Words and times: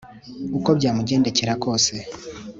uko 0.57 0.69
byamugendekera 0.77 1.53
kose 1.63 1.93